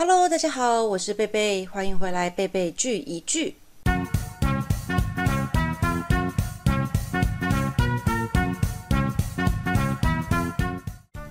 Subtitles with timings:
[0.00, 3.56] Hello，大家好，我是贝贝，欢迎回来贝贝聚一聚。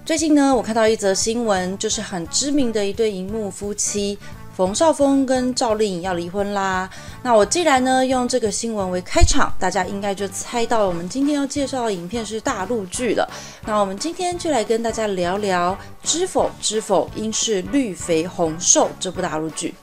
[0.03, 4.19] 最近呢，我看到一则新闻，就是很知名的一对荧幕夫妻。
[4.57, 6.89] 冯绍峰跟赵丽颖要离婚啦。
[7.21, 13.29] 那我既然呢用这个新闻为开场，大家应该就猜到我们今天要介绍的影片是大陆剧了。
[13.67, 19.75] 那我们今天就来跟大家聊聊《知否知否，应是绿肥红瘦》这部大陆剧。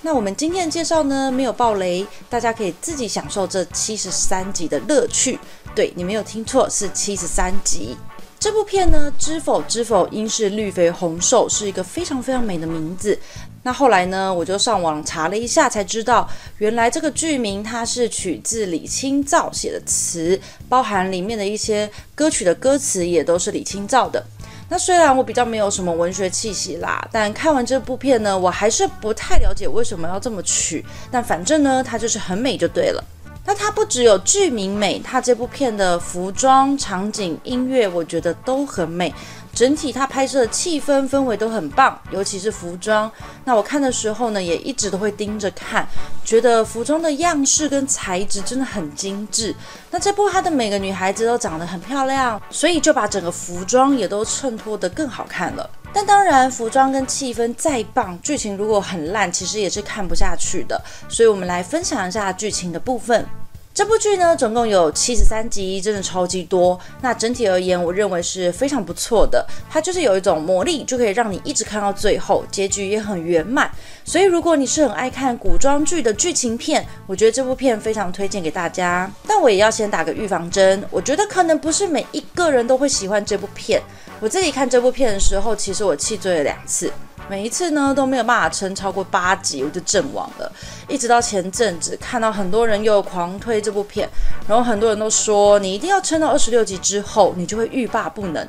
[0.00, 5.40] 那我们今天的介绍呢没有爆雷，大家可以自己享受这七十三集的乐趣。
[5.74, 7.96] 对你没有听错，是七十三集。
[8.40, 13.16] 这部片呢，《知否知否，应是绿肥红瘦》是一个非常非常美的名字。
[13.64, 16.26] 那后来呢，我就上网查了一下，才知道
[16.56, 20.40] 原来这个剧名它是取自李清照写的词，
[20.70, 24.24] 包含里面的一些歌曲的歌词也都是李清照的。
[24.70, 30.82] 那虽然我比较没有什么文学气息啦，但看完这部片呢，我还是不太了解为什么要这么取。
[31.10, 33.04] 但反正呢，它就是很美就对了。
[33.44, 39.12] 那它不只有剧名美，它这部片的服装、场景、音乐，我觉得都很美。
[39.52, 43.10] 整体它拍摄的气氛氛围都很棒，尤其是服装。
[43.44, 45.84] 那我看的时候呢，也一直都会盯着看，
[46.24, 49.52] 觉得服装的样式跟材质真的很精致。
[49.90, 55.68] 那这部它的每个女孩子都长得很漂亮，所以就把整个服装也都衬托得更好看了。
[55.92, 60.80] 但当然，服装跟气氛再棒，剧情如果很烂，其实也是看不下去的。
[61.08, 63.26] 所以我们来分享一下剧情的部分。
[63.72, 66.78] 这部剧呢，总共有七十三集，真的超级多。
[67.02, 69.46] 那整体而言，我认为是非常不错的。
[69.70, 73.70] 它就是有一种魔力，就可以让你一直看到最后，结局也很圆满。
[74.04, 79.10] 所以，如果你是很爱看古装剧的剧情片，我觉得这部片非常推荐给大家。
[79.26, 83.80] 但我也要先打个预防针，我觉得可能不是每一个人都会喜欢这部片。
[84.18, 86.92] 我自己看这部片的时候，其实我气醉了两次。
[87.30, 90.52] 每一次呢都没有办法撑超过八集，我就阵亡了。
[90.88, 94.10] 一直到前阵子看到很多人又狂推这部片，
[94.48, 98.44] 然后很多人都说你一定要撑到二十六集之后，你就会欲罢不能。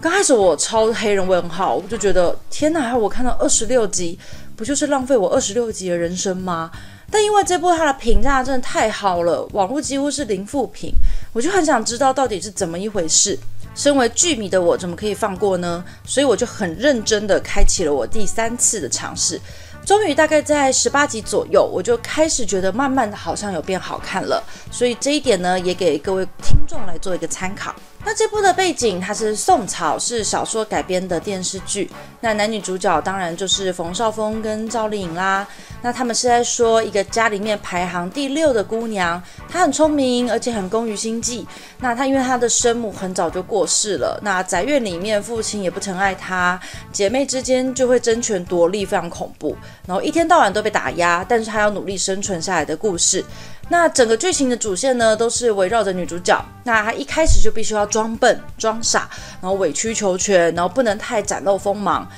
[0.00, 4.18] 刚开始我超黑人问号，我就觉得天哪，我看到二十六集，
[4.56, 6.70] 不就是浪费我二十六集的人生吗？
[7.10, 10.90] 但因为这部它的评价真的太好了，网络几乎是零负评，
[11.34, 13.38] 我就很想知道到底是怎么一回事。
[13.74, 15.84] 身为剧迷的我，怎么可以放过呢？
[16.06, 19.40] 所以我就很认真的开启了我第三次的尝试。
[19.84, 24.42] 终于大概在十八集左右，我就开始觉得慢慢的好像有变好看了。
[24.70, 27.74] 所以这一点呢，也给各位听众来做一个参考。
[28.06, 31.90] 那这部的背景它是宋朝，是小说改编的电视剧。
[32.20, 35.46] 那男女主角当然就是冯绍峰跟赵丽颖啦。
[35.84, 41.46] 那他们是在说一个家里面排行第六的姑娘，她很聪明，而且很工于心计。
[41.78, 46.58] 那她因为她的生母很早就过世了，那宅院里面父亲也不疼爱她，
[46.90, 49.54] 姐妹之间就会争权夺利，非常恐怖。
[49.86, 53.22] 然后一天到晚都被打压，但是她要努力生存下来的故事。
[53.68, 56.42] 那整个剧情的主线呢，都是围绕着女主角。
[56.64, 59.06] 那她一开始就必须要装笨、装傻，
[59.42, 62.08] 然后委曲求全，然后不能太展露锋芒。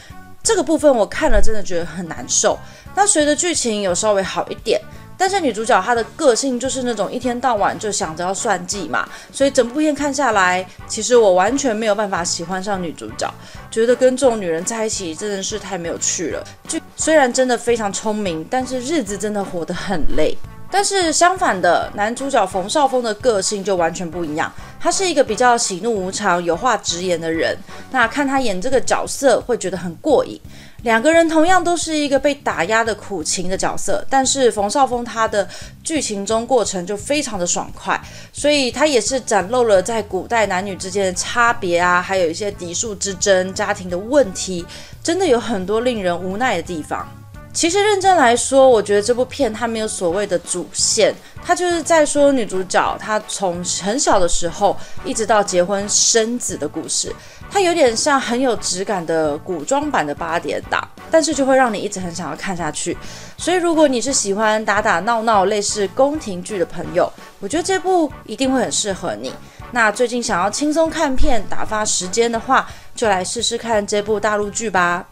[0.47, 2.57] 这个部分我看了真的觉得很难受。
[2.95, 4.81] 那随着剧情有稍微好一点，
[5.19, 13.29] 但是女主角她的个性就是那种一天到晚就想着要算计嘛，所以整部片看下来，其实我完全没有办法喜欢上女主角，
[13.73, 16.47] 觉得跟这种女人在一起真的是太没有趣了。
[16.69, 20.39] 剧虽然真的非常聪明，但是日子真的活得很累。
[20.77, 24.53] 但是相反的，男主角冯绍峰的个性就完全不一样。
[24.79, 27.57] 他是一个比较喜怒无常、有话直言的人。
[27.91, 30.39] 那看他演这个角色，会觉得很过瘾。
[30.83, 35.49] 两个人同样都是一个被打压的苦情的角色，但是冯绍峰他的
[35.83, 37.99] 剧情中过程就非常的爽快，
[38.31, 44.67] 所以他也是展露了在古代男女之间的差别啊，还有一些嫡庶之争、家庭的问题，
[45.03, 47.09] 真的有很多令人无奈的地方。
[47.57, 57.11] 其实认真来说，我觉得这部片它没有所谓的主线，它就是在说女主角她从很小的时候一直到结婚生子的故事，
[57.51, 62.95] 它有点像很有质感的古装版的八点档，但是就会让你一直很想要看下去。
[63.39, 67.11] 所以如果你是喜欢打打闹闹类似宫廷剧的朋友，
[67.41, 69.33] 我觉得这部一定会很适合你。
[69.71, 75.07] 那最近想要轻松看片打发时间的话，就来试试看这部大陆剧吧。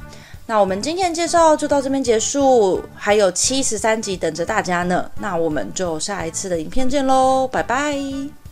[0.47, 5.11] 那我们今天介绍就到这边结束，还有七十三集等着大家呢。
[5.21, 8.44] 那我们就下一次的影片见喽，拜拜。